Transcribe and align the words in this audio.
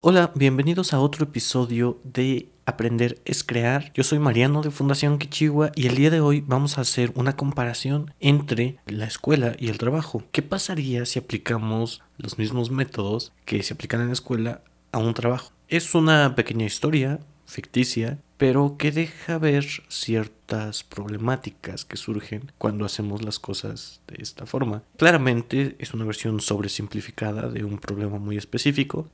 Hola, 0.00 0.30
bienvenidos 0.36 0.94
a 0.94 1.00
otro 1.00 1.24
episodio 1.24 2.00
de 2.04 2.50
Aprender 2.66 3.20
es 3.24 3.42
Crear. 3.42 3.92
Yo 3.94 4.04
soy 4.04 4.20
Mariano 4.20 4.62
de 4.62 4.70
Fundación 4.70 5.18
Kichiwa 5.18 5.72
y 5.74 5.88
el 5.88 5.96
día 5.96 6.10
de 6.10 6.20
hoy 6.20 6.40
vamos 6.46 6.78
a 6.78 6.82
hacer 6.82 7.10
una 7.16 7.34
comparación 7.34 8.14
entre 8.20 8.78
la 8.86 9.06
escuela 9.06 9.56
y 9.58 9.70
el 9.70 9.78
trabajo. 9.78 10.22
¿Qué 10.30 10.40
pasaría 10.40 11.04
si 11.04 11.18
aplicamos 11.18 12.00
los 12.16 12.38
mismos 12.38 12.70
métodos 12.70 13.32
que 13.44 13.60
se 13.64 13.74
aplican 13.74 14.00
en 14.00 14.06
la 14.06 14.12
escuela 14.12 14.62
a 14.92 14.98
un 14.98 15.14
trabajo? 15.14 15.50
Es 15.66 15.92
una 15.96 16.36
pequeña 16.36 16.66
historia 16.66 17.18
ficticia, 17.44 18.18
pero 18.36 18.76
que 18.78 18.92
deja 18.92 19.38
ver 19.38 19.66
ciertas 19.88 20.84
problemáticas 20.84 21.84
que 21.84 21.96
surgen 21.96 22.52
cuando 22.58 22.84
hacemos 22.84 23.24
las 23.24 23.40
cosas 23.40 24.00
de 24.06 24.22
esta 24.22 24.46
forma. 24.46 24.84
Claramente 24.96 25.74
es 25.80 25.92
una 25.92 26.04
versión 26.04 26.40
sobresimplificada 26.40 27.48
de 27.48 27.64
un 27.64 27.78
problema 27.78 28.18
muy 28.18 28.36
específico, 28.36 29.08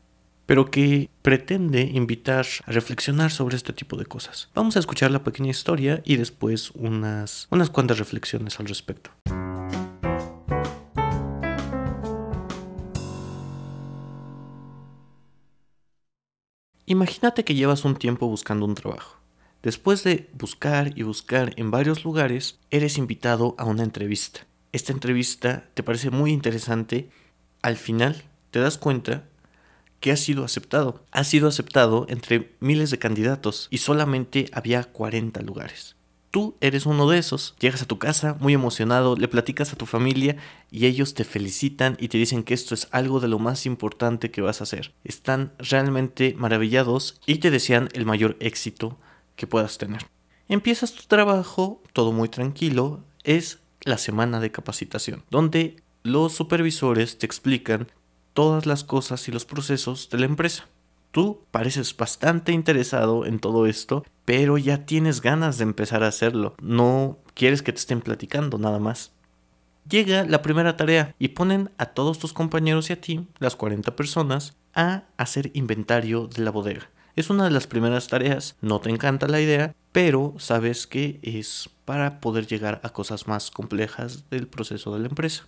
pero 0.46 0.70
que 0.70 1.10
pretende 1.22 1.82
invitar 1.82 2.46
a 2.66 2.72
reflexionar 2.72 3.30
sobre 3.30 3.56
este 3.56 3.72
tipo 3.72 3.96
de 3.96 4.06
cosas. 4.06 4.48
Vamos 4.54 4.76
a 4.76 4.80
escuchar 4.80 5.10
la 5.10 5.24
pequeña 5.24 5.50
historia 5.50 6.02
y 6.04 6.16
después 6.16 6.70
unas, 6.72 7.48
unas 7.50 7.70
cuantas 7.70 7.98
reflexiones 7.98 8.60
al 8.60 8.66
respecto. 8.66 9.10
Imagínate 16.86 17.44
que 17.44 17.54
llevas 17.54 17.86
un 17.86 17.96
tiempo 17.96 18.28
buscando 18.28 18.66
un 18.66 18.74
trabajo. 18.74 19.18
Después 19.62 20.04
de 20.04 20.28
buscar 20.34 20.92
y 20.94 21.02
buscar 21.02 21.54
en 21.56 21.70
varios 21.70 22.04
lugares, 22.04 22.58
eres 22.70 22.98
invitado 22.98 23.54
a 23.56 23.64
una 23.64 23.82
entrevista. 23.82 24.46
Esta 24.72 24.92
entrevista 24.92 25.70
te 25.72 25.82
parece 25.82 26.10
muy 26.10 26.32
interesante. 26.32 27.08
Al 27.62 27.76
final 27.76 28.24
te 28.50 28.60
das 28.60 28.76
cuenta 28.76 29.24
que 30.04 30.12
ha 30.12 30.18
sido 30.18 30.44
aceptado. 30.44 31.02
Ha 31.12 31.24
sido 31.24 31.48
aceptado 31.48 32.04
entre 32.10 32.54
miles 32.60 32.90
de 32.90 32.98
candidatos 32.98 33.68
y 33.70 33.78
solamente 33.78 34.50
había 34.52 34.84
40 34.84 35.40
lugares. 35.40 35.96
Tú 36.30 36.56
eres 36.60 36.84
uno 36.84 37.08
de 37.08 37.16
esos. 37.16 37.56
Llegas 37.58 37.80
a 37.80 37.86
tu 37.86 37.98
casa 37.98 38.36
muy 38.38 38.52
emocionado, 38.52 39.16
le 39.16 39.28
platicas 39.28 39.72
a 39.72 39.76
tu 39.76 39.86
familia 39.86 40.36
y 40.70 40.84
ellos 40.84 41.14
te 41.14 41.24
felicitan 41.24 41.96
y 41.98 42.08
te 42.08 42.18
dicen 42.18 42.42
que 42.42 42.52
esto 42.52 42.74
es 42.74 42.86
algo 42.90 43.18
de 43.18 43.28
lo 43.28 43.38
más 43.38 43.64
importante 43.64 44.30
que 44.30 44.42
vas 44.42 44.60
a 44.60 44.64
hacer. 44.64 44.92
Están 45.04 45.54
realmente 45.58 46.34
maravillados 46.36 47.18
y 47.24 47.36
te 47.36 47.50
desean 47.50 47.88
el 47.94 48.04
mayor 48.04 48.36
éxito 48.40 48.98
que 49.36 49.46
puedas 49.46 49.78
tener. 49.78 50.02
Empiezas 50.50 50.92
tu 50.92 51.04
trabajo, 51.04 51.82
todo 51.94 52.12
muy 52.12 52.28
tranquilo, 52.28 53.02
es 53.22 53.60
la 53.80 53.96
semana 53.96 54.38
de 54.38 54.52
capacitación, 54.52 55.24
donde 55.30 55.76
los 56.02 56.34
supervisores 56.34 57.16
te 57.16 57.24
explican 57.24 57.88
todas 58.34 58.66
las 58.66 58.84
cosas 58.84 59.26
y 59.28 59.32
los 59.32 59.46
procesos 59.46 60.10
de 60.10 60.18
la 60.18 60.26
empresa. 60.26 60.68
Tú 61.10 61.44
pareces 61.50 61.96
bastante 61.96 62.52
interesado 62.52 63.24
en 63.24 63.38
todo 63.38 63.66
esto, 63.66 64.04
pero 64.24 64.58
ya 64.58 64.84
tienes 64.84 65.20
ganas 65.20 65.58
de 65.58 65.62
empezar 65.62 66.02
a 66.02 66.08
hacerlo. 66.08 66.56
No 66.60 67.18
quieres 67.34 67.62
que 67.62 67.72
te 67.72 67.78
estén 67.78 68.00
platicando 68.00 68.58
nada 68.58 68.80
más. 68.80 69.12
Llega 69.88 70.24
la 70.24 70.42
primera 70.42 70.76
tarea 70.76 71.14
y 71.18 71.28
ponen 71.28 71.70
a 71.78 71.86
todos 71.86 72.18
tus 72.18 72.32
compañeros 72.32 72.90
y 72.90 72.94
a 72.94 73.00
ti, 73.00 73.28
las 73.38 73.54
40 73.54 73.94
personas, 73.94 74.56
a 74.74 75.04
hacer 75.16 75.50
inventario 75.54 76.26
de 76.26 76.42
la 76.42 76.50
bodega. 76.50 76.90
Es 77.16 77.30
una 77.30 77.44
de 77.44 77.50
las 77.52 77.68
primeras 77.68 78.08
tareas, 78.08 78.56
no 78.60 78.80
te 78.80 78.90
encanta 78.90 79.28
la 79.28 79.40
idea, 79.40 79.72
pero 79.92 80.34
sabes 80.38 80.88
que 80.88 81.20
es 81.22 81.70
para 81.84 82.18
poder 82.18 82.48
llegar 82.48 82.80
a 82.82 82.88
cosas 82.88 83.28
más 83.28 83.52
complejas 83.52 84.28
del 84.30 84.48
proceso 84.48 84.92
de 84.94 85.00
la 85.00 85.08
empresa. 85.08 85.46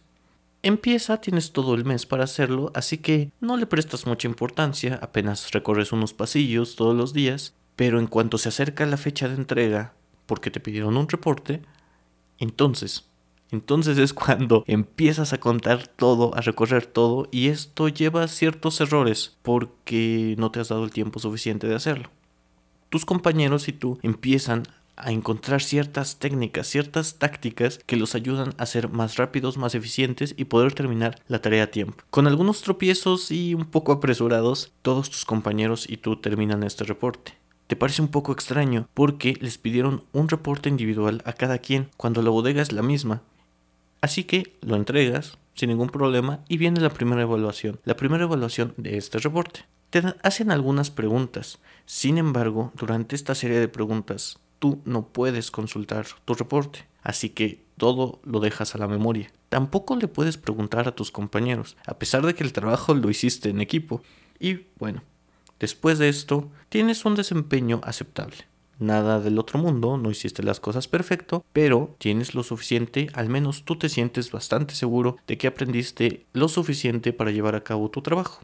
Empieza, 0.66 1.20
tienes 1.20 1.52
todo 1.52 1.76
el 1.76 1.84
mes 1.84 2.06
para 2.06 2.24
hacerlo, 2.24 2.72
así 2.74 2.98
que 2.98 3.30
no 3.40 3.56
le 3.56 3.66
prestas 3.66 4.04
mucha 4.04 4.26
importancia, 4.26 4.98
apenas 5.00 5.52
recorres 5.52 5.92
unos 5.92 6.12
pasillos 6.12 6.74
todos 6.74 6.92
los 6.96 7.12
días, 7.12 7.54
pero 7.76 8.00
en 8.00 8.08
cuanto 8.08 8.36
se 8.36 8.48
acerca 8.48 8.84
la 8.84 8.96
fecha 8.96 9.28
de 9.28 9.36
entrega, 9.36 9.94
porque 10.26 10.50
te 10.50 10.58
pidieron 10.58 10.96
un 10.96 11.08
reporte, 11.08 11.62
entonces, 12.40 13.08
entonces 13.52 13.96
es 13.96 14.12
cuando 14.12 14.64
empiezas 14.66 15.32
a 15.32 15.38
contar 15.38 15.86
todo, 15.86 16.34
a 16.34 16.40
recorrer 16.40 16.84
todo, 16.84 17.28
y 17.30 17.46
esto 17.46 17.86
lleva 17.86 18.26
ciertos 18.26 18.80
errores 18.80 19.36
porque 19.42 20.34
no 20.36 20.50
te 20.50 20.58
has 20.58 20.70
dado 20.70 20.82
el 20.82 20.90
tiempo 20.90 21.20
suficiente 21.20 21.68
de 21.68 21.76
hacerlo. 21.76 22.10
Tus 22.88 23.04
compañeros 23.04 23.68
y 23.68 23.72
tú 23.72 24.00
empiezan 24.02 24.64
a 24.96 25.12
encontrar 25.12 25.62
ciertas 25.62 26.18
técnicas, 26.18 26.66
ciertas 26.66 27.16
tácticas 27.16 27.78
que 27.86 27.96
los 27.96 28.14
ayudan 28.14 28.54
a 28.58 28.66
ser 28.66 28.88
más 28.88 29.16
rápidos, 29.16 29.58
más 29.58 29.74
eficientes 29.74 30.34
y 30.36 30.46
poder 30.46 30.72
terminar 30.72 31.20
la 31.28 31.40
tarea 31.40 31.64
a 31.64 31.70
tiempo. 31.70 32.04
Con 32.10 32.26
algunos 32.26 32.62
tropiezos 32.62 33.30
y 33.30 33.54
un 33.54 33.66
poco 33.66 33.92
apresurados, 33.92 34.72
todos 34.82 35.10
tus 35.10 35.24
compañeros 35.24 35.88
y 35.88 35.98
tú 35.98 36.16
terminan 36.16 36.62
este 36.62 36.84
reporte. 36.84 37.34
Te 37.66 37.76
parece 37.76 38.00
un 38.00 38.08
poco 38.08 38.32
extraño 38.32 38.88
porque 38.94 39.36
les 39.40 39.58
pidieron 39.58 40.04
un 40.12 40.28
reporte 40.28 40.68
individual 40.68 41.22
a 41.24 41.32
cada 41.32 41.58
quien 41.58 41.90
cuando 41.96 42.22
la 42.22 42.30
bodega 42.30 42.62
es 42.62 42.72
la 42.72 42.82
misma. 42.82 43.22
Así 44.00 44.24
que 44.24 44.56
lo 44.60 44.76
entregas 44.76 45.38
sin 45.54 45.70
ningún 45.70 45.88
problema 45.88 46.40
y 46.48 46.58
viene 46.58 46.80
la 46.80 46.90
primera 46.90 47.22
evaluación, 47.22 47.80
la 47.84 47.96
primera 47.96 48.24
evaluación 48.24 48.74
de 48.76 48.98
este 48.98 49.18
reporte. 49.18 49.64
Te 49.90 50.02
hacen 50.22 50.50
algunas 50.50 50.90
preguntas. 50.90 51.58
Sin 51.86 52.18
embargo, 52.18 52.72
durante 52.76 53.16
esta 53.16 53.34
serie 53.34 53.58
de 53.58 53.68
preguntas 53.68 54.38
tú 54.58 54.80
no 54.84 55.08
puedes 55.08 55.50
consultar 55.50 56.06
tu 56.24 56.34
reporte, 56.34 56.86
así 57.02 57.30
que 57.30 57.64
todo 57.76 58.20
lo 58.24 58.40
dejas 58.40 58.74
a 58.74 58.78
la 58.78 58.88
memoria. 58.88 59.30
Tampoco 59.48 59.96
le 59.96 60.08
puedes 60.08 60.36
preguntar 60.36 60.88
a 60.88 60.94
tus 60.94 61.10
compañeros, 61.10 61.76
a 61.86 61.98
pesar 61.98 62.26
de 62.26 62.34
que 62.34 62.44
el 62.44 62.52
trabajo 62.52 62.94
lo 62.94 63.10
hiciste 63.10 63.50
en 63.50 63.60
equipo. 63.60 64.02
Y 64.38 64.66
bueno, 64.78 65.02
después 65.60 65.98
de 65.98 66.08
esto, 66.08 66.50
tienes 66.68 67.04
un 67.04 67.14
desempeño 67.14 67.80
aceptable. 67.84 68.46
Nada 68.78 69.20
del 69.20 69.38
otro 69.38 69.58
mundo, 69.58 69.96
no 69.96 70.10
hiciste 70.10 70.42
las 70.42 70.60
cosas 70.60 70.86
perfecto, 70.86 71.42
pero 71.54 71.94
tienes 71.98 72.34
lo 72.34 72.42
suficiente, 72.42 73.08
al 73.14 73.30
menos 73.30 73.64
tú 73.64 73.76
te 73.76 73.88
sientes 73.88 74.30
bastante 74.30 74.74
seguro 74.74 75.16
de 75.26 75.38
que 75.38 75.46
aprendiste 75.46 76.26
lo 76.34 76.48
suficiente 76.48 77.14
para 77.14 77.30
llevar 77.30 77.54
a 77.54 77.64
cabo 77.64 77.90
tu 77.90 78.02
trabajo. 78.02 78.42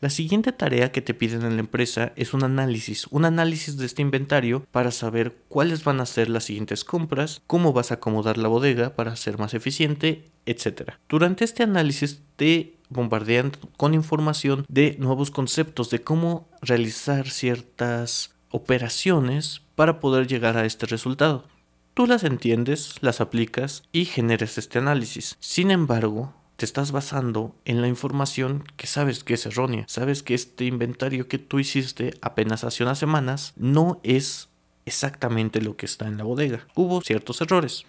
La 0.00 0.10
siguiente 0.10 0.52
tarea 0.52 0.92
que 0.92 1.00
te 1.00 1.14
piden 1.14 1.42
en 1.42 1.54
la 1.54 1.60
empresa 1.60 2.12
es 2.16 2.34
un 2.34 2.44
análisis, 2.44 3.06
un 3.10 3.24
análisis 3.24 3.78
de 3.78 3.86
este 3.86 4.02
inventario 4.02 4.66
para 4.70 4.90
saber 4.90 5.36
cuáles 5.48 5.84
van 5.84 6.00
a 6.00 6.06
ser 6.06 6.28
las 6.28 6.44
siguientes 6.44 6.84
compras, 6.84 7.40
cómo 7.46 7.72
vas 7.72 7.90
a 7.90 7.94
acomodar 7.94 8.36
la 8.36 8.48
bodega 8.48 8.96
para 8.96 9.16
ser 9.16 9.38
más 9.38 9.54
eficiente, 9.54 10.24
etc. 10.46 10.92
Durante 11.08 11.44
este 11.44 11.62
análisis 11.62 12.22
te 12.36 12.76
bombardean 12.90 13.52
con 13.76 13.94
información 13.94 14.66
de 14.68 14.96
nuevos 14.98 15.30
conceptos 15.30 15.90
de 15.90 16.02
cómo 16.02 16.48
realizar 16.60 17.28
ciertas 17.30 18.34
operaciones 18.50 19.62
para 19.74 20.00
poder 20.00 20.26
llegar 20.26 20.56
a 20.56 20.66
este 20.66 20.86
resultado. 20.86 21.48
Tú 21.94 22.06
las 22.06 22.24
entiendes, 22.24 22.96
las 23.00 23.20
aplicas 23.20 23.84
y 23.92 24.04
generas 24.04 24.58
este 24.58 24.78
análisis. 24.78 25.36
Sin 25.40 25.70
embargo, 25.70 26.34
te 26.56 26.64
estás 26.64 26.92
basando 26.92 27.54
en 27.64 27.80
la 27.80 27.88
información 27.88 28.64
que 28.76 28.86
sabes 28.86 29.24
que 29.24 29.34
es 29.34 29.46
errónea. 29.46 29.84
Sabes 29.88 30.22
que 30.22 30.34
este 30.34 30.64
inventario 30.64 31.28
que 31.28 31.38
tú 31.38 31.58
hiciste 31.58 32.14
apenas 32.20 32.64
hace 32.64 32.82
unas 32.82 32.98
semanas 32.98 33.52
no 33.56 34.00
es 34.02 34.48
exactamente 34.86 35.60
lo 35.60 35.76
que 35.76 35.86
está 35.86 36.06
en 36.06 36.18
la 36.18 36.24
bodega. 36.24 36.66
Hubo 36.74 37.00
ciertos 37.00 37.40
errores. 37.40 37.84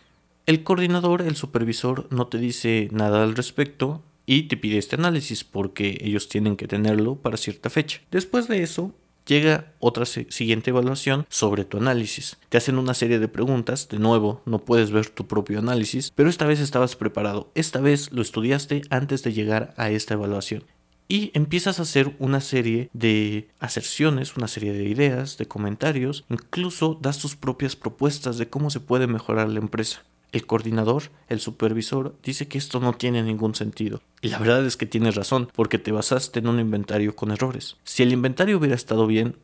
El 0.45 0.63
coordinador, 0.63 1.21
el 1.21 1.35
supervisor, 1.35 2.07
no 2.11 2.27
te 2.27 2.37
dice 2.37 2.89
nada 2.91 3.23
al 3.23 3.35
respecto 3.35 4.03
y 4.25 4.43
te 4.43 4.57
pide 4.57 4.77
este 4.77 4.95
análisis 4.95 5.43
porque 5.43 5.97
ellos 6.01 6.29
tienen 6.29 6.55
que 6.55 6.67
tenerlo 6.67 7.15
para 7.15 7.37
cierta 7.37 7.69
fecha. 7.69 8.01
Después 8.11 8.47
de 8.47 8.63
eso, 8.63 8.93
llega 9.25 9.73
otra 9.79 10.05
siguiente 10.05 10.69
evaluación 10.69 11.25
sobre 11.29 11.65
tu 11.65 11.77
análisis. 11.77 12.37
Te 12.49 12.57
hacen 12.57 12.77
una 12.77 12.93
serie 12.93 13.19
de 13.19 13.27
preguntas, 13.27 13.87
de 13.89 13.99
nuevo, 13.99 14.41
no 14.45 14.59
puedes 14.59 14.91
ver 14.91 15.09
tu 15.09 15.27
propio 15.27 15.59
análisis, 15.59 16.11
pero 16.15 16.29
esta 16.29 16.45
vez 16.45 16.59
estabas 16.59 16.95
preparado, 16.95 17.51
esta 17.55 17.79
vez 17.79 18.11
lo 18.11 18.21
estudiaste 18.21 18.83
antes 18.89 19.23
de 19.23 19.33
llegar 19.33 19.73
a 19.77 19.89
esta 19.89 20.13
evaluación. 20.13 20.63
Y 21.07 21.29
empiezas 21.35 21.77
a 21.79 21.83
hacer 21.83 22.15
una 22.17 22.41
serie 22.41 22.89
de 22.93 23.49
aserciones, 23.59 24.37
una 24.37 24.47
serie 24.47 24.73
de 24.73 24.85
ideas, 24.85 25.37
de 25.37 25.45
comentarios, 25.45 26.25
incluso 26.29 26.97
das 26.99 27.19
tus 27.19 27.35
propias 27.35 27.75
propuestas 27.75 28.39
de 28.39 28.49
cómo 28.49 28.71
se 28.71 28.79
puede 28.79 29.05
mejorar 29.05 29.49
la 29.49 29.59
empresa. 29.59 30.03
El 30.35 30.45
coordinador, 30.45 31.03
el 31.29 31.39
supervisor, 31.39 32.13
dice 32.21 32.49
que 32.49 32.57
esto 32.57 32.81
no 32.81 32.91
tiene 32.91 33.23
ningún 33.23 33.55
sentido. 33.55 34.01
Y 34.19 34.27
la 34.27 34.37
verdad 34.37 34.65
es 34.65 34.75
que 34.75 34.85
tienes 34.85 35.15
razón, 35.15 35.47
porque 35.55 35.77
te 35.77 35.93
basaste 35.93 36.39
en 36.39 36.49
un 36.49 36.59
inventario 36.59 37.15
con 37.15 37.31
errores. 37.31 37.77
Si 37.85 38.03
el 38.03 38.11
inventario 38.11 38.57
hubiera 38.57 38.75
estado 38.75 39.07
bien, 39.07 39.37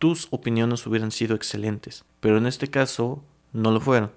tus 0.00 0.26
opiniones 0.30 0.84
hubieran 0.84 1.12
sido 1.12 1.36
excelentes. 1.36 2.04
Pero 2.18 2.38
en 2.38 2.46
este 2.46 2.66
caso, 2.66 3.22
no 3.52 3.70
lo 3.70 3.80
fueron 3.80 4.10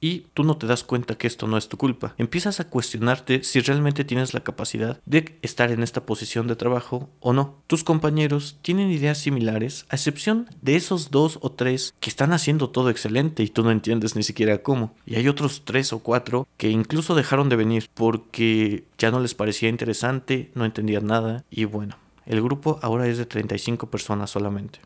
y 0.00 0.26
tú 0.34 0.44
no 0.44 0.56
te 0.56 0.66
das 0.66 0.84
cuenta 0.84 1.16
que 1.16 1.26
esto 1.26 1.46
no 1.46 1.56
es 1.56 1.68
tu 1.68 1.76
culpa. 1.76 2.14
Empiezas 2.18 2.60
a 2.60 2.68
cuestionarte 2.68 3.42
si 3.42 3.60
realmente 3.60 4.04
tienes 4.04 4.34
la 4.34 4.40
capacidad 4.40 5.00
de 5.06 5.38
estar 5.42 5.70
en 5.70 5.82
esta 5.82 6.06
posición 6.06 6.46
de 6.46 6.56
trabajo 6.56 7.08
o 7.20 7.32
no. 7.32 7.56
Tus 7.66 7.84
compañeros 7.84 8.58
tienen 8.62 8.90
ideas 8.90 9.18
similares, 9.18 9.86
a 9.88 9.96
excepción 9.96 10.48
de 10.62 10.76
esos 10.76 11.10
dos 11.10 11.38
o 11.42 11.50
tres 11.50 11.94
que 12.00 12.10
están 12.10 12.32
haciendo 12.32 12.70
todo 12.70 12.90
excelente 12.90 13.42
y 13.42 13.48
tú 13.48 13.62
no 13.62 13.70
entiendes 13.70 14.16
ni 14.16 14.22
siquiera 14.22 14.62
cómo. 14.62 14.94
Y 15.06 15.16
hay 15.16 15.28
otros 15.28 15.62
tres 15.64 15.92
o 15.92 16.00
cuatro 16.00 16.46
que 16.56 16.70
incluso 16.70 17.14
dejaron 17.14 17.48
de 17.48 17.56
venir 17.56 17.88
porque 17.94 18.84
ya 18.98 19.10
no 19.10 19.20
les 19.20 19.34
parecía 19.34 19.68
interesante, 19.68 20.50
no 20.54 20.64
entendían 20.64 21.06
nada 21.06 21.44
y 21.50 21.64
bueno. 21.64 21.96
El 22.26 22.42
grupo 22.42 22.78
ahora 22.82 23.06
es 23.06 23.16
de 23.16 23.24
35 23.24 23.88
personas 23.88 24.30
solamente. 24.30 24.80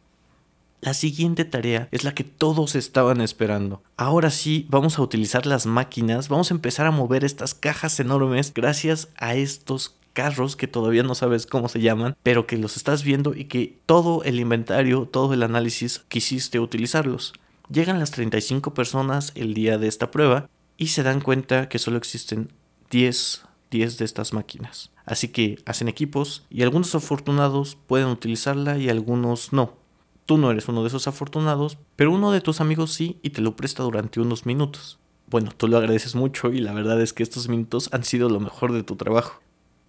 La 0.84 0.94
siguiente 0.94 1.44
tarea 1.44 1.87
es 1.93 2.02
la 2.02 2.12
que 2.12 2.25
todos 2.25 2.75
estaban 2.75 3.20
esperando. 3.20 3.84
Ahora 3.96 4.31
sí, 4.31 4.67
vamos 4.69 4.99
a 4.99 5.02
utilizar 5.02 5.46
las 5.46 5.64
máquinas, 5.64 6.29
vamos 6.29 6.50
a 6.50 6.55
empezar 6.55 6.87
a 6.87 6.90
mover 6.90 7.23
estas 7.23 7.55
cajas 7.55 8.00
enormes 8.00 8.52
gracias 8.52 9.06
a 9.17 9.37
estos 9.37 9.94
carros 10.12 10.56
que 10.56 10.67
todavía 10.67 11.05
no 11.05 11.14
sabes 11.14 11.46
cómo 11.46 11.69
se 11.69 11.81
llaman, 11.81 12.17
pero 12.25 12.49
que 12.49 12.58
los 12.58 12.76
estás 12.76 13.05
viendo 13.05 13.32
y 13.32 13.44
que 13.44 13.79
todo 13.87 14.25
el 14.25 14.40
inventario, 14.40 15.06
todo 15.06 15.34
el 15.34 15.44
análisis 15.44 16.00
quisiste 16.08 16.58
utilizarlos. 16.58 17.32
Llegan 17.70 18.00
las 18.00 18.11
35 18.11 18.75
personas 18.75 19.31
el 19.37 19.55
día 19.55 19.78
de 19.78 19.87
esta 19.87 20.11
prueba 20.11 20.50
y 20.78 20.88
se 20.88 21.05
dan 21.05 21.20
cuenta 21.20 21.69
que 21.69 21.78
solo 21.78 21.96
existen 21.96 22.50
10, 22.90 23.44
10 23.70 23.99
de 23.99 24.05
estas 24.05 24.32
máquinas. 24.32 24.90
Así 25.05 25.28
que 25.28 25.62
hacen 25.64 25.87
equipos 25.87 26.44
y 26.50 26.62
algunos 26.62 26.93
afortunados 26.96 27.78
pueden 27.87 28.08
utilizarla 28.08 28.78
y 28.78 28.88
algunos 28.88 29.52
no. 29.52 29.81
Tú 30.26 30.38
no 30.38 30.50
eres 30.50 30.69
uno 30.69 30.82
de 30.82 30.88
esos 30.88 31.08
afortunados, 31.08 31.78
pero 31.96 32.12
uno 32.12 32.30
de 32.30 32.40
tus 32.40 32.60
amigos 32.60 32.92
sí 32.92 33.19
y 33.22 33.30
te 33.30 33.40
lo 33.40 33.56
presta 33.56 33.82
durante 33.82 34.20
unos 34.20 34.46
minutos. 34.46 34.98
Bueno, 35.28 35.50
tú 35.56 35.66
lo 35.66 35.78
agradeces 35.78 36.14
mucho 36.14 36.52
y 36.52 36.58
la 36.58 36.72
verdad 36.72 37.00
es 37.00 37.12
que 37.12 37.22
estos 37.22 37.48
minutos 37.48 37.88
han 37.92 38.04
sido 38.04 38.28
lo 38.28 38.38
mejor 38.38 38.72
de 38.72 38.82
tu 38.82 38.96
trabajo. 38.96 39.40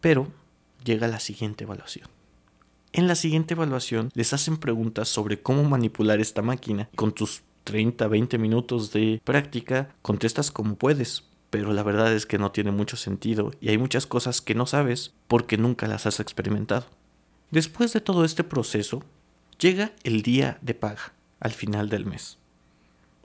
Pero 0.02 0.28
llega 0.84 1.08
la 1.08 1.20
siguiente 1.20 1.66
evaluación. 1.66 2.08
En 2.94 3.08
la 3.08 3.16
siguiente 3.16 3.54
evaluación 3.54 4.10
les 4.14 4.34
hacen 4.34 4.58
preguntas 4.58 5.10
sobre 5.10 5.42
cómo 5.42 5.64
manipular 5.64 6.20
esta 6.20 6.42
máquina. 6.42 6.90
Con 6.96 7.12
tus 7.12 7.44
30, 7.64 8.08
20 8.08 8.38
minutos 8.38 8.92
de 8.92 9.22
práctica 9.24 9.96
contestas 10.02 10.52
como 10.52 10.76
puedes, 10.76 11.24
pero 11.50 11.74
la 11.74 11.84
verdad 11.84 12.14
es 12.14 12.26
que 12.26 12.38
no 12.38 12.52
tiene 12.52 12.72
mucho 12.72 12.98
sentido 12.98 13.52
y 13.62 13.70
hay 13.70 13.78
muchas 13.78 14.08
cosas 14.08 14.42
que 14.42 14.56
no 14.56 14.66
sabes 14.66 15.14
porque 15.28 15.58
nunca 15.58 15.88
las 15.88 16.06
has 16.06 16.20
experimentado. 16.20 16.86
Después 17.52 17.94
de 17.94 18.02
todo 18.02 18.26
este 18.26 18.44
proceso, 18.44 19.04
Llega 19.64 19.94
el 20.04 20.24
día 20.24 20.58
de 20.62 20.74
paga, 20.74 21.14
al 21.40 21.54
final 21.54 21.88
del 21.88 22.06
mes. 22.06 22.38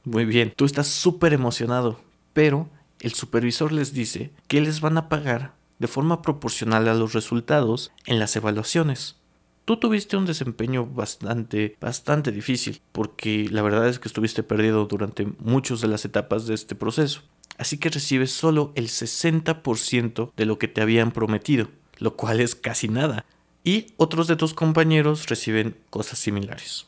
Muy 0.05 0.25
bien, 0.25 0.53
tú 0.55 0.67
estás 0.67 0.87
súper 0.87 1.33
emocionado, 1.33 2.01
pero 2.33 2.71
el 3.01 3.13
supervisor 3.13 3.73
les 3.73 3.93
dice 3.93 4.31
que 4.47 4.61
les 4.61 4.81
van 4.81 4.99
a 4.99 5.09
pagar 5.09 5.55
de 5.81 5.89
forma 5.89 6.23
proporcional 6.23 6.87
a 6.87 6.95
los 6.95 7.13
resultados 7.13 7.91
en 8.07 8.21
las 8.21 8.37
evaluaciones. 8.37 9.17
Tú 9.65 9.79
tuviste 9.79 10.17
un 10.17 10.27
desempeño 10.27 10.87
bastante, 10.87 11.77
bastante 11.81 12.31
difícil, 12.31 12.83
porque 12.93 13.49
la 13.51 13.63
verdad 13.63 13.89
es 13.89 13.99
que 13.99 14.07
estuviste 14.07 14.45
perdido 14.45 14.87
durante 14.87 15.27
muchas 15.41 15.81
de 15.81 15.89
las 15.89 16.05
etapas 16.05 16.47
de 16.47 16.55
este 16.55 16.77
proceso. 16.77 17.23
Así 17.57 17.79
que 17.79 17.91
recibes 17.91 18.31
solo 18.31 18.71
el 18.77 18.87
60% 18.87 20.31
de 20.37 20.47
lo 20.47 20.57
que 20.57 20.69
te 20.69 20.83
habían 20.83 21.11
prometido, 21.11 21.67
lo 21.99 22.15
cual 22.15 22.39
es 22.39 22.55
casi 22.55 22.87
nada 22.87 23.27
y 23.69 23.89
otros 23.99 24.29
de 24.29 24.37
tus 24.37 24.55
compañeros 24.55 25.27
reciben 25.27 25.77
cosas 25.91 26.19
similares. 26.19 26.87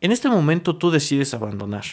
En 0.00 0.12
este 0.12 0.28
momento 0.28 0.76
tú 0.76 0.92
decides 0.92 1.34
abandonar. 1.34 1.84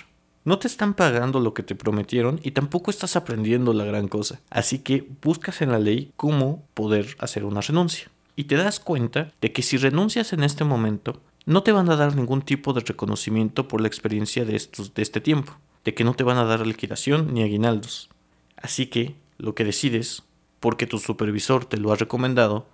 No 0.45 0.59
te 0.59 0.67
están 0.67 0.93
pagando 0.93 1.39
lo 1.39 1.55
que 1.55 1.63
te 1.63 1.73
prometieron 1.73 2.39
y 2.43 2.51
tampoco 2.51 2.91
estás 2.91 3.15
aprendiendo 3.15 3.73
la 3.73 3.85
gran 3.85 4.07
cosa. 4.07 4.39
Así 4.51 4.77
que 4.77 5.09
buscas 5.23 5.63
en 5.63 5.71
la 5.71 5.79
ley 5.79 6.11
cómo 6.15 6.63
poder 6.75 7.15
hacer 7.17 7.43
una 7.43 7.61
renuncia. 7.61 8.11
Y 8.35 8.43
te 8.43 8.55
das 8.55 8.79
cuenta 8.79 9.31
de 9.41 9.51
que 9.51 9.63
si 9.63 9.77
renuncias 9.77 10.31
en 10.31 10.43
este 10.43 10.63
momento, 10.63 11.19
no 11.47 11.63
te 11.63 11.71
van 11.71 11.89
a 11.89 11.95
dar 11.95 12.15
ningún 12.15 12.43
tipo 12.43 12.73
de 12.73 12.81
reconocimiento 12.81 13.67
por 13.67 13.81
la 13.81 13.87
experiencia 13.87 14.45
de, 14.45 14.55
estos, 14.55 14.93
de 14.93 15.01
este 15.01 15.21
tiempo. 15.21 15.57
De 15.85 15.95
que 15.95 16.03
no 16.03 16.13
te 16.13 16.23
van 16.23 16.37
a 16.37 16.45
dar 16.45 16.67
liquidación 16.67 17.33
ni 17.33 17.41
aguinaldos. 17.41 18.11
Así 18.57 18.85
que 18.85 19.15
lo 19.39 19.55
que 19.55 19.65
decides, 19.65 20.21
porque 20.59 20.85
tu 20.85 20.99
supervisor 20.99 21.65
te 21.65 21.77
lo 21.77 21.91
ha 21.91 21.95
recomendado, 21.95 22.67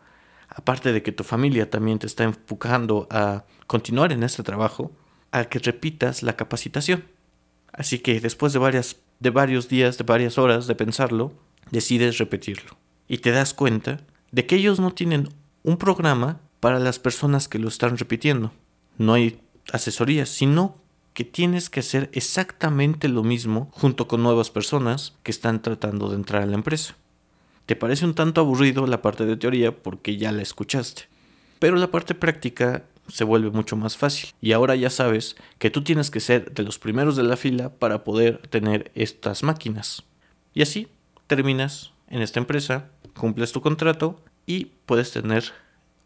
aparte 0.49 0.91
de 0.91 1.03
que 1.03 1.11
tu 1.11 1.23
familia 1.23 1.69
también 1.69 1.99
te 1.99 2.07
está 2.07 2.23
enfocando 2.23 3.07
a 3.09 3.45
continuar 3.67 4.11
en 4.11 4.23
este 4.23 4.43
trabajo, 4.43 4.91
a 5.31 5.45
que 5.45 5.59
repitas 5.59 6.23
la 6.23 6.35
capacitación. 6.35 7.05
Así 7.71 7.99
que 7.99 8.19
después 8.19 8.51
de, 8.51 8.59
varias, 8.59 8.97
de 9.19 9.29
varios 9.29 9.69
días, 9.69 9.97
de 9.97 10.03
varias 10.03 10.37
horas 10.37 10.67
de 10.67 10.75
pensarlo, 10.75 11.33
decides 11.71 12.17
repetirlo. 12.17 12.77
Y 13.07 13.19
te 13.19 13.31
das 13.31 13.53
cuenta 13.53 14.01
de 14.31 14.45
que 14.45 14.55
ellos 14.55 14.79
no 14.79 14.91
tienen 14.91 15.29
un 15.63 15.77
programa 15.77 16.41
para 16.59 16.79
las 16.79 16.99
personas 16.99 17.47
que 17.47 17.59
lo 17.59 17.67
están 17.67 17.97
repitiendo. 17.97 18.51
No 18.97 19.13
hay 19.13 19.39
asesorías, 19.71 20.29
sino 20.29 20.77
que 21.13 21.23
tienes 21.23 21.69
que 21.69 21.81
hacer 21.81 22.09
exactamente 22.13 23.07
lo 23.07 23.23
mismo 23.23 23.69
junto 23.71 24.07
con 24.07 24.23
nuevas 24.23 24.49
personas 24.49 25.15
que 25.23 25.31
están 25.31 25.61
tratando 25.61 26.09
de 26.09 26.15
entrar 26.15 26.43
a 26.43 26.45
la 26.45 26.55
empresa. 26.55 26.95
Te 27.69 27.75
parece 27.75 28.03
un 28.03 28.15
tanto 28.15 28.41
aburrido 28.41 28.87
la 28.87 29.03
parte 29.03 29.27
de 29.27 29.37
teoría 29.37 29.71
porque 29.71 30.17
ya 30.17 30.31
la 30.31 30.41
escuchaste. 30.41 31.03
Pero 31.59 31.75
la 31.75 31.91
parte 31.91 32.15
práctica 32.15 32.85
se 33.07 33.23
vuelve 33.23 33.51
mucho 33.51 33.75
más 33.75 33.95
fácil. 33.95 34.31
Y 34.41 34.53
ahora 34.53 34.75
ya 34.75 34.89
sabes 34.89 35.35
que 35.59 35.69
tú 35.69 35.83
tienes 35.83 36.09
que 36.09 36.19
ser 36.19 36.51
de 36.51 36.63
los 36.63 36.79
primeros 36.79 37.15
de 37.15 37.21
la 37.21 37.37
fila 37.37 37.69
para 37.69 38.03
poder 38.03 38.39
tener 38.47 38.89
estas 38.95 39.43
máquinas. 39.43 40.01
Y 40.55 40.63
así 40.63 40.87
terminas 41.27 41.91
en 42.07 42.23
esta 42.23 42.39
empresa, 42.39 42.89
cumples 43.15 43.51
tu 43.51 43.61
contrato 43.61 44.19
y 44.47 44.71
puedes 44.87 45.11
tener 45.11 45.43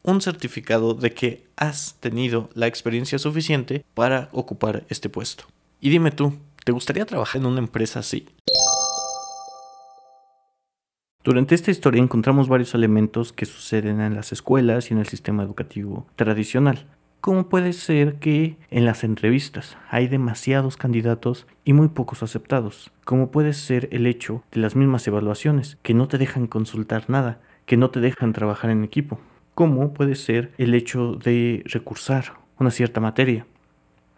un 0.01 0.21
certificado 0.21 0.94
de 0.94 1.13
que 1.13 1.48
has 1.56 1.95
tenido 2.01 2.50
la 2.56 2.68
experiencia 2.68 3.19
suficiente 3.19 3.86
para 3.94 4.27
ocupar 4.33 4.83
este 4.89 5.07
puesto. 5.07 5.45
Y 5.80 5.92
dime 5.92 6.12
tú, 6.12 6.38
¿te 6.65 6.74
gustaría 6.74 7.06
trabajar 7.06 7.39
en 7.39 7.48
una 7.48 7.60
empresa 7.60 8.00
así? 8.00 8.25
Durante 11.23 11.55
esta 11.55 11.71
historia 11.71 12.03
encontramos 12.03 12.49
varios 12.49 12.75
elementos 12.75 13.31
que 13.31 13.45
suceden 13.45 14.01
en 14.01 14.13
las 14.13 14.33
escuelas 14.33 14.91
y 14.91 14.93
en 14.93 14.99
el 14.99 15.07
sistema 15.07 15.41
educativo 15.41 16.05
tradicional. 16.17 16.85
Como 17.21 17.47
puede 17.47 17.71
ser 17.71 18.15
que 18.15 18.57
en 18.69 18.83
las 18.83 19.05
entrevistas 19.05 19.77
hay 19.89 20.09
demasiados 20.09 20.75
candidatos 20.75 21.47
y 21.63 21.71
muy 21.71 21.87
pocos 21.87 22.23
aceptados. 22.23 22.91
Como 23.05 23.31
puede 23.31 23.53
ser 23.53 23.87
el 23.93 24.05
hecho 24.05 24.43
de 24.51 24.59
las 24.59 24.75
mismas 24.75 25.07
evaluaciones, 25.07 25.77
que 25.81 25.93
no 25.93 26.09
te 26.09 26.17
dejan 26.17 26.45
consultar 26.45 27.09
nada, 27.09 27.39
que 27.65 27.77
no 27.77 27.89
te 27.89 28.01
dejan 28.01 28.33
trabajar 28.33 28.69
en 28.69 28.83
equipo. 28.83 29.17
Como 29.55 29.93
puede 29.93 30.15
ser 30.15 30.51
el 30.57 30.73
hecho 30.73 31.15
de 31.15 31.63
recursar 31.67 32.33
una 32.59 32.69
cierta 32.69 32.99
materia. 32.99 33.45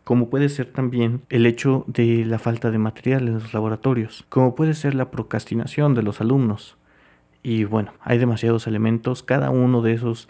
Como 0.03 0.31
puede 0.31 0.49
ser 0.49 0.71
también 0.71 1.21
el 1.29 1.45
hecho 1.45 1.83
de 1.85 2.25
la 2.25 2.39
falta 2.39 2.71
de 2.71 2.79
material 2.79 3.27
en 3.27 3.35
los 3.35 3.53
laboratorios. 3.53 4.25
Como 4.27 4.55
puede 4.55 4.73
ser 4.73 4.95
la 4.95 5.11
procrastinación 5.11 5.93
de 5.93 6.01
los 6.01 6.19
alumnos 6.19 6.77
y 7.45 7.63
bueno, 7.63 7.93
hay 8.01 8.17
demasiados 8.17 8.65
elementos, 8.65 9.21
cada 9.21 9.51
uno 9.51 9.83
de 9.83 9.93
esos 9.93 10.27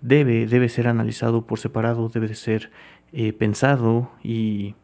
debe, 0.00 0.46
debe 0.46 0.68
ser 0.68 0.86
analizado 0.86 1.44
por 1.44 1.58
separado, 1.58 2.08
debe 2.10 2.32
ser 2.36 2.70
eh, 3.12 3.32
pensado 3.32 4.12
y 4.22 4.76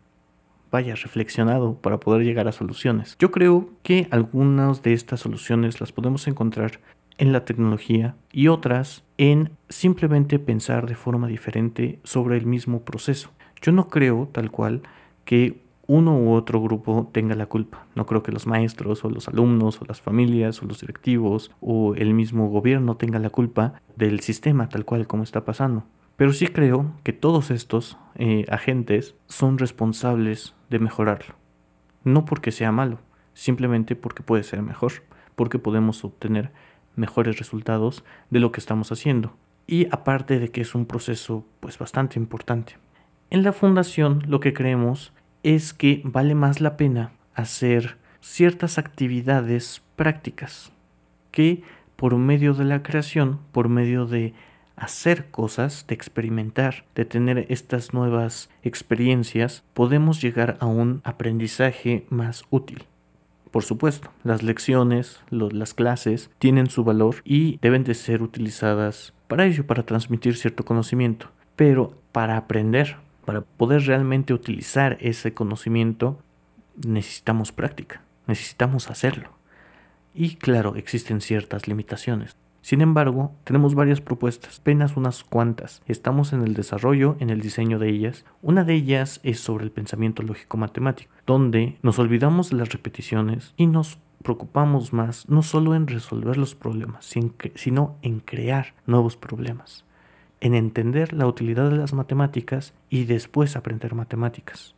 vaya 0.72 0.96
reflexionado 0.96 1.76
para 1.76 2.00
poder 2.00 2.24
llegar 2.24 2.48
a 2.48 2.52
soluciones. 2.52 3.16
Yo 3.20 3.30
creo 3.30 3.70
que 3.84 4.08
algunas 4.10 4.82
de 4.82 4.94
estas 4.94 5.20
soluciones 5.20 5.80
las 5.80 5.92
podemos 5.92 6.26
encontrar 6.26 6.80
en 7.18 7.32
la 7.32 7.44
tecnología 7.44 8.16
y 8.32 8.48
otras 8.48 9.04
en 9.16 9.52
simplemente 9.68 10.40
pensar 10.40 10.88
de 10.88 10.96
forma 10.96 11.28
diferente 11.28 12.00
sobre 12.02 12.36
el 12.36 12.46
mismo 12.46 12.82
proceso. 12.82 13.30
Yo 13.62 13.70
no 13.70 13.88
creo 13.88 14.28
tal 14.32 14.50
cual 14.50 14.82
que 15.24 15.62
uno 15.86 16.16
u 16.16 16.32
otro 16.32 16.60
grupo 16.60 17.10
tenga 17.12 17.34
la 17.34 17.46
culpa. 17.46 17.86
No 17.94 18.06
creo 18.06 18.22
que 18.22 18.32
los 18.32 18.46
maestros 18.46 19.04
o 19.04 19.10
los 19.10 19.28
alumnos 19.28 19.80
o 19.80 19.84
las 19.86 20.00
familias 20.00 20.62
o 20.62 20.66
los 20.66 20.80
directivos 20.80 21.50
o 21.60 21.94
el 21.94 22.14
mismo 22.14 22.48
gobierno 22.48 22.96
tenga 22.96 23.18
la 23.18 23.30
culpa 23.30 23.80
del 23.96 24.20
sistema 24.20 24.68
tal 24.68 24.84
cual 24.84 25.06
como 25.06 25.22
está 25.22 25.44
pasando. 25.44 25.84
Pero 26.16 26.32
sí 26.32 26.46
creo 26.46 26.92
que 27.02 27.12
todos 27.12 27.50
estos 27.50 27.98
eh, 28.14 28.44
agentes 28.48 29.16
son 29.26 29.58
responsables 29.58 30.54
de 30.70 30.78
mejorarlo. 30.78 31.34
No 32.04 32.24
porque 32.24 32.52
sea 32.52 32.70
malo, 32.70 32.98
simplemente 33.32 33.96
porque 33.96 34.22
puede 34.22 34.44
ser 34.44 34.62
mejor, 34.62 34.92
porque 35.34 35.58
podemos 35.58 36.04
obtener 36.04 36.52
mejores 36.96 37.38
resultados 37.38 38.04
de 38.30 38.40
lo 38.40 38.52
que 38.52 38.60
estamos 38.60 38.92
haciendo. 38.92 39.34
Y 39.66 39.86
aparte 39.90 40.38
de 40.38 40.50
que 40.50 40.60
es 40.60 40.74
un 40.74 40.86
proceso 40.86 41.44
pues 41.60 41.78
bastante 41.78 42.18
importante. 42.18 42.76
En 43.30 43.42
la 43.42 43.52
fundación 43.52 44.22
lo 44.28 44.38
que 44.38 44.52
creemos 44.52 45.12
es 45.44 45.72
que 45.72 46.00
vale 46.04 46.34
más 46.34 46.60
la 46.60 46.76
pena 46.76 47.12
hacer 47.34 47.96
ciertas 48.20 48.78
actividades 48.78 49.82
prácticas 49.94 50.72
que 51.30 51.62
por 51.96 52.16
medio 52.16 52.54
de 52.54 52.64
la 52.64 52.82
creación, 52.82 53.38
por 53.52 53.68
medio 53.68 54.06
de 54.06 54.34
hacer 54.76 55.30
cosas, 55.30 55.86
de 55.86 55.94
experimentar, 55.94 56.84
de 56.94 57.04
tener 57.04 57.46
estas 57.48 57.94
nuevas 57.94 58.50
experiencias, 58.62 59.62
podemos 59.74 60.20
llegar 60.20 60.56
a 60.60 60.66
un 60.66 61.00
aprendizaje 61.04 62.06
más 62.08 62.44
útil. 62.50 62.84
Por 63.50 63.62
supuesto, 63.62 64.10
las 64.24 64.42
lecciones, 64.42 65.20
las 65.30 65.74
clases 65.74 66.30
tienen 66.38 66.68
su 66.68 66.82
valor 66.82 67.16
y 67.24 67.58
deben 67.62 67.84
de 67.84 67.94
ser 67.94 68.22
utilizadas 68.22 69.12
para 69.28 69.46
ello, 69.46 69.66
para 69.66 69.84
transmitir 69.84 70.36
cierto 70.36 70.64
conocimiento. 70.64 71.30
Pero 71.54 71.92
para 72.10 72.36
aprender 72.36 72.96
para 73.24 73.42
poder 73.42 73.82
realmente 73.82 74.34
utilizar 74.34 74.96
ese 75.00 75.32
conocimiento 75.32 76.18
necesitamos 76.84 77.52
práctica, 77.52 78.02
necesitamos 78.26 78.90
hacerlo. 78.90 79.30
Y 80.14 80.36
claro, 80.36 80.76
existen 80.76 81.20
ciertas 81.20 81.66
limitaciones. 81.66 82.36
Sin 82.64 82.80
embargo, 82.80 83.32
tenemos 83.44 83.74
varias 83.74 84.00
propuestas, 84.00 84.60
apenas 84.60 84.96
unas 84.96 85.22
cuantas. 85.22 85.82
Estamos 85.86 86.32
en 86.32 86.42
el 86.42 86.54
desarrollo, 86.54 87.16
en 87.20 87.28
el 87.28 87.42
diseño 87.42 87.78
de 87.78 87.90
ellas. 87.90 88.24
Una 88.40 88.64
de 88.64 88.72
ellas 88.72 89.20
es 89.22 89.38
sobre 89.38 89.64
el 89.64 89.70
pensamiento 89.70 90.22
lógico-matemático, 90.22 91.12
donde 91.26 91.76
nos 91.82 91.98
olvidamos 91.98 92.48
de 92.48 92.56
las 92.56 92.70
repeticiones 92.70 93.52
y 93.58 93.66
nos 93.66 93.98
preocupamos 94.22 94.94
más 94.94 95.28
no 95.28 95.42
solo 95.42 95.74
en 95.74 95.86
resolver 95.86 96.38
los 96.38 96.54
problemas, 96.54 97.12
sino 97.54 97.98
en 98.00 98.20
crear 98.20 98.74
nuevos 98.86 99.18
problemas, 99.18 99.84
en 100.44 100.54
entender 100.54 101.14
la 101.14 101.26
utilidad 101.26 101.70
de 101.70 101.78
las 101.78 101.94
matemáticas 101.94 102.74
y 102.90 103.06
después 103.06 103.56
aprender 103.56 103.94
matemáticas. 103.94 104.74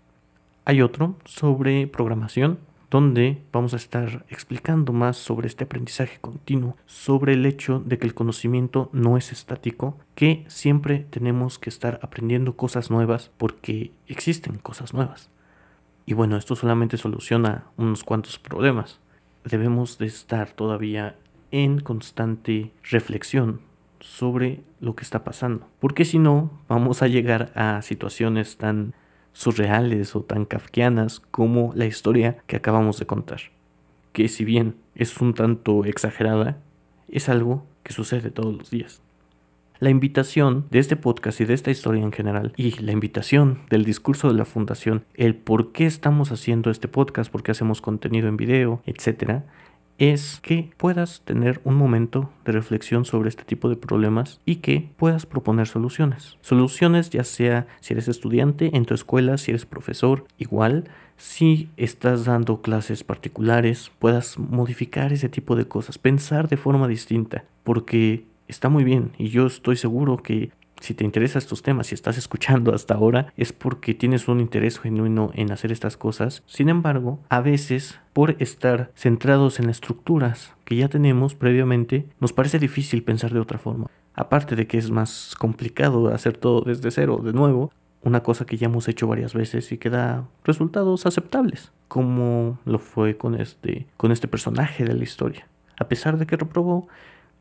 Hay 0.64 0.80
otro 0.80 1.16
sobre 1.24 1.88
programación, 1.88 2.60
donde 2.88 3.42
vamos 3.52 3.74
a 3.74 3.76
estar 3.76 4.24
explicando 4.28 4.92
más 4.92 5.16
sobre 5.16 5.48
este 5.48 5.64
aprendizaje 5.64 6.20
continuo, 6.20 6.76
sobre 6.86 7.32
el 7.32 7.44
hecho 7.44 7.82
de 7.84 7.98
que 7.98 8.06
el 8.06 8.14
conocimiento 8.14 8.90
no 8.92 9.16
es 9.16 9.32
estático, 9.32 9.98
que 10.14 10.44
siempre 10.46 11.04
tenemos 11.10 11.58
que 11.58 11.68
estar 11.68 11.98
aprendiendo 12.00 12.54
cosas 12.54 12.92
nuevas 12.92 13.32
porque 13.36 13.90
existen 14.06 14.58
cosas 14.58 14.94
nuevas. 14.94 15.30
Y 16.06 16.14
bueno, 16.14 16.36
esto 16.36 16.54
solamente 16.54 16.96
soluciona 16.96 17.64
unos 17.76 18.04
cuantos 18.04 18.38
problemas. 18.38 19.00
Debemos 19.44 19.98
de 19.98 20.06
estar 20.06 20.52
todavía 20.52 21.16
en 21.50 21.80
constante 21.80 22.70
reflexión 22.84 23.66
sobre 24.06 24.62
lo 24.80 24.94
que 24.94 25.02
está 25.02 25.24
pasando, 25.24 25.66
porque 25.80 26.04
si 26.04 26.18
no, 26.18 26.50
vamos 26.68 27.02
a 27.02 27.08
llegar 27.08 27.50
a 27.54 27.82
situaciones 27.82 28.56
tan 28.56 28.94
surreales 29.32 30.14
o 30.14 30.22
tan 30.22 30.44
kafkianas 30.44 31.20
como 31.20 31.72
la 31.74 31.86
historia 31.86 32.38
que 32.46 32.56
acabamos 32.56 32.98
de 32.98 33.06
contar, 33.06 33.40
que 34.12 34.28
si 34.28 34.44
bien 34.44 34.76
es 34.94 35.20
un 35.20 35.34
tanto 35.34 35.84
exagerada, 35.84 36.56
es 37.08 37.28
algo 37.28 37.66
que 37.82 37.92
sucede 37.92 38.30
todos 38.30 38.56
los 38.56 38.70
días. 38.70 39.02
La 39.78 39.90
invitación 39.90 40.66
de 40.70 40.78
este 40.78 40.96
podcast 40.96 41.40
y 41.40 41.44
de 41.44 41.52
esta 41.52 41.70
historia 41.70 42.02
en 42.02 42.12
general 42.12 42.54
y 42.56 42.70
la 42.80 42.92
invitación 42.92 43.58
del 43.68 43.84
discurso 43.84 44.28
de 44.28 44.34
la 44.34 44.46
fundación, 44.46 45.04
el 45.14 45.34
por 45.34 45.72
qué 45.72 45.84
estamos 45.84 46.32
haciendo 46.32 46.70
este 46.70 46.88
podcast, 46.88 47.30
por 47.30 47.42
qué 47.42 47.50
hacemos 47.50 47.82
contenido 47.82 48.28
en 48.28 48.38
video, 48.38 48.80
etcétera, 48.86 49.44
es 49.98 50.40
que 50.42 50.70
puedas 50.76 51.22
tener 51.24 51.60
un 51.64 51.74
momento 51.74 52.30
de 52.44 52.52
reflexión 52.52 53.04
sobre 53.04 53.28
este 53.28 53.44
tipo 53.44 53.68
de 53.68 53.76
problemas 53.76 54.40
y 54.44 54.56
que 54.56 54.90
puedas 54.96 55.26
proponer 55.26 55.66
soluciones. 55.66 56.36
Soluciones 56.40 57.10
ya 57.10 57.24
sea 57.24 57.66
si 57.80 57.94
eres 57.94 58.08
estudiante 58.08 58.76
en 58.76 58.84
tu 58.84 58.94
escuela, 58.94 59.38
si 59.38 59.52
eres 59.52 59.66
profesor, 59.66 60.24
igual 60.38 60.84
si 61.16 61.70
estás 61.76 62.26
dando 62.26 62.60
clases 62.60 63.04
particulares, 63.04 63.90
puedas 63.98 64.38
modificar 64.38 65.12
ese 65.12 65.28
tipo 65.28 65.56
de 65.56 65.66
cosas, 65.66 65.98
pensar 65.98 66.48
de 66.48 66.58
forma 66.58 66.88
distinta, 66.88 67.44
porque 67.64 68.26
está 68.48 68.68
muy 68.68 68.84
bien 68.84 69.12
y 69.18 69.28
yo 69.28 69.46
estoy 69.46 69.76
seguro 69.76 70.18
que 70.18 70.50
si 70.80 70.94
te 70.94 71.04
interesan 71.04 71.38
estos 71.38 71.62
temas, 71.62 71.88
si 71.88 71.94
estás 71.94 72.18
escuchando 72.18 72.74
hasta 72.74 72.94
ahora, 72.94 73.32
es 73.36 73.52
porque 73.52 73.94
tienes 73.94 74.28
un 74.28 74.40
interés 74.40 74.78
genuino 74.78 75.30
en 75.34 75.52
hacer 75.52 75.72
estas 75.72 75.96
cosas. 75.96 76.42
Sin 76.46 76.68
embargo, 76.68 77.20
a 77.28 77.40
veces, 77.40 77.98
por 78.12 78.36
estar 78.38 78.90
centrados 78.94 79.58
en 79.58 79.70
estructuras 79.70 80.54
que 80.64 80.76
ya 80.76 80.88
tenemos 80.88 81.34
previamente, 81.34 82.06
nos 82.20 82.32
parece 82.32 82.58
difícil 82.58 83.02
pensar 83.02 83.32
de 83.32 83.40
otra 83.40 83.58
forma. 83.58 83.88
Aparte 84.14 84.56
de 84.56 84.66
que 84.66 84.78
es 84.78 84.90
más 84.90 85.34
complicado 85.38 86.08
hacer 86.08 86.36
todo 86.36 86.62
desde 86.62 86.90
cero, 86.90 87.20
de 87.22 87.32
nuevo, 87.32 87.70
una 88.02 88.22
cosa 88.22 88.46
que 88.46 88.56
ya 88.56 88.66
hemos 88.66 88.88
hecho 88.88 89.08
varias 89.08 89.34
veces 89.34 89.72
y 89.72 89.78
que 89.78 89.90
da 89.90 90.28
resultados 90.44 91.06
aceptables, 91.06 91.72
como 91.88 92.58
lo 92.64 92.78
fue 92.78 93.16
con 93.16 93.34
este, 93.34 93.86
con 93.96 94.12
este 94.12 94.28
personaje 94.28 94.84
de 94.84 94.94
la 94.94 95.02
historia. 95.02 95.48
A 95.78 95.88
pesar 95.88 96.16
de 96.16 96.26
que 96.26 96.36
reprobó, 96.36 96.88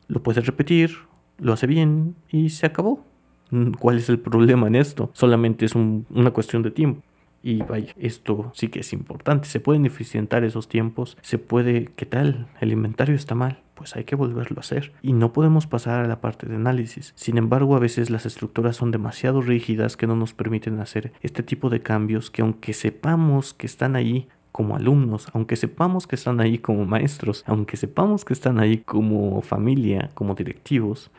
lo 0.08 0.22
puede 0.22 0.40
repetir, 0.40 0.98
lo 1.38 1.52
hace 1.52 1.66
bien 1.66 2.16
y 2.30 2.50
se 2.50 2.66
acabó. 2.66 3.04
Mm, 3.50 3.72
¿Cuál 3.72 3.98
es 3.98 4.08
el 4.08 4.18
problema 4.18 4.66
en 4.66 4.74
esto? 4.74 5.10
Solamente 5.12 5.64
es 5.64 5.74
una 5.74 6.30
cuestión 6.30 6.62
de 6.62 6.70
tiempo. 6.70 7.02
Y 7.42 7.62
vaya, 7.62 7.92
esto 7.96 8.50
sí 8.54 8.68
que 8.68 8.80
es 8.80 8.92
importante. 8.92 9.48
Se 9.48 9.60
pueden 9.60 9.86
eficientar 9.86 10.42
esos 10.42 10.68
tiempos. 10.68 11.16
Se 11.22 11.38
puede, 11.38 11.92
¿qué 11.94 12.04
tal? 12.04 12.48
El 12.60 12.72
inventario 12.72 13.14
está 13.14 13.34
mal. 13.34 13.62
Pues 13.74 13.94
hay 13.94 14.04
que 14.04 14.16
volverlo 14.16 14.56
a 14.56 14.60
hacer. 14.60 14.92
Y 15.02 15.12
no 15.12 15.32
podemos 15.32 15.66
pasar 15.66 16.04
a 16.04 16.08
la 16.08 16.20
parte 16.20 16.46
de 16.46 16.56
análisis. 16.56 17.12
Sin 17.14 17.38
embargo, 17.38 17.76
a 17.76 17.78
veces 17.78 18.10
las 18.10 18.26
estructuras 18.26 18.74
son 18.74 18.90
demasiado 18.90 19.42
rígidas 19.42 19.96
que 19.96 20.06
no 20.08 20.16
nos 20.16 20.32
permiten 20.32 20.80
hacer 20.80 21.12
este 21.20 21.42
tipo 21.42 21.70
de 21.70 21.82
cambios 21.82 22.30
que 22.30 22.42
aunque 22.42 22.72
sepamos 22.72 23.54
que 23.54 23.66
están 23.66 23.94
ahí, 23.94 24.28
como 24.56 24.74
alumnos, 24.74 25.28
aunque 25.34 25.54
sepamos 25.54 26.06
que 26.06 26.16
están 26.16 26.40
ahí 26.40 26.56
como 26.56 26.86
maestros, 26.86 27.44
aunque 27.46 27.76
sepamos 27.76 28.24
que 28.24 28.32
están 28.32 28.58
ahí 28.58 28.78
como 28.78 29.42
familia, 29.42 30.10
como 30.14 30.34
directivos, 30.34 31.10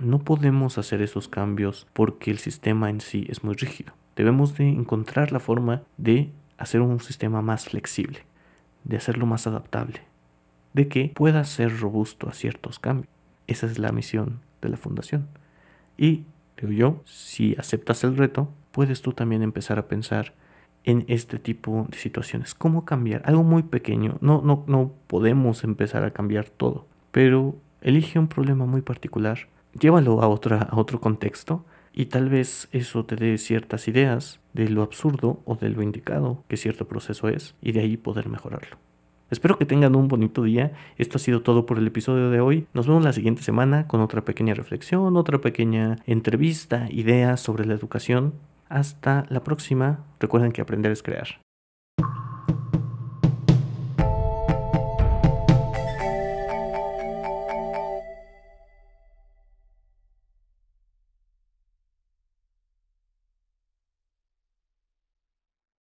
no 0.00 0.18
podemos 0.18 0.78
hacer 0.78 1.02
esos 1.02 1.28
cambios 1.28 1.86
porque 1.92 2.30
el 2.30 2.38
sistema 2.38 2.90
en 2.90 3.00
sí 3.00 3.26
es 3.28 3.44
muy 3.44 3.54
rígido. 3.54 3.92
Debemos 4.16 4.56
de 4.56 4.68
encontrar 4.68 5.32
la 5.32 5.40
forma 5.40 5.82
de 5.96 6.30
hacer 6.58 6.80
un 6.80 7.00
sistema 7.00 7.42
más 7.42 7.66
flexible, 7.66 8.20
de 8.84 8.96
hacerlo 8.96 9.26
más 9.26 9.46
adaptable, 9.46 10.02
de 10.74 10.88
que 10.88 11.12
pueda 11.14 11.44
ser 11.44 11.78
robusto 11.78 12.28
a 12.28 12.32
ciertos 12.32 12.78
cambios. 12.78 13.12
Esa 13.46 13.66
es 13.66 13.78
la 13.78 13.92
misión 13.92 14.40
de 14.60 14.68
la 14.68 14.76
fundación. 14.76 15.28
Y, 15.96 16.24
digo 16.60 16.72
yo, 16.72 17.02
si 17.04 17.54
aceptas 17.58 18.04
el 18.04 18.16
reto, 18.16 18.50
puedes 18.72 19.02
tú 19.02 19.12
también 19.12 19.42
empezar 19.42 19.78
a 19.78 19.88
pensar 19.88 20.34
en 20.84 21.04
este 21.08 21.38
tipo 21.38 21.86
de 21.90 21.98
situaciones. 21.98 22.54
¿Cómo 22.54 22.84
cambiar? 22.84 23.22
Algo 23.26 23.42
muy 23.42 23.62
pequeño. 23.62 24.16
No, 24.20 24.40
no, 24.42 24.64
no 24.66 24.92
podemos 25.06 25.64
empezar 25.64 26.04
a 26.04 26.12
cambiar 26.12 26.48
todo, 26.48 26.86
pero 27.10 27.56
elige 27.80 28.18
un 28.18 28.28
problema 28.28 28.66
muy 28.66 28.82
particular 28.82 29.48
llévalo 29.78 30.22
a, 30.22 30.28
otra, 30.28 30.62
a 30.62 30.76
otro 30.76 31.00
contexto 31.00 31.64
y 31.92 32.06
tal 32.06 32.28
vez 32.28 32.68
eso 32.72 33.04
te 33.04 33.16
dé 33.16 33.38
ciertas 33.38 33.88
ideas 33.88 34.40
de 34.52 34.68
lo 34.68 34.82
absurdo 34.82 35.40
o 35.44 35.56
de 35.56 35.70
lo 35.70 35.82
indicado 35.82 36.44
que 36.48 36.56
cierto 36.56 36.86
proceso 36.86 37.28
es 37.28 37.54
y 37.60 37.72
de 37.72 37.80
ahí 37.80 37.96
poder 37.96 38.28
mejorarlo. 38.28 38.78
Espero 39.30 39.58
que 39.58 39.64
tengan 39.64 39.94
un 39.94 40.08
bonito 40.08 40.42
día. 40.42 40.72
Esto 40.98 41.16
ha 41.16 41.20
sido 41.20 41.42
todo 41.42 41.64
por 41.64 41.78
el 41.78 41.86
episodio 41.86 42.30
de 42.30 42.40
hoy. 42.40 42.66
Nos 42.74 42.88
vemos 42.88 43.04
la 43.04 43.12
siguiente 43.12 43.42
semana 43.42 43.86
con 43.86 44.00
otra 44.00 44.24
pequeña 44.24 44.54
reflexión, 44.54 45.16
otra 45.16 45.40
pequeña 45.40 45.98
entrevista, 46.04 46.88
ideas 46.90 47.40
sobre 47.40 47.64
la 47.64 47.74
educación. 47.74 48.34
Hasta 48.68 49.26
la 49.28 49.44
próxima. 49.44 50.04
Recuerden 50.18 50.50
que 50.50 50.62
aprender 50.62 50.90
es 50.90 51.02
crear. 51.02 51.40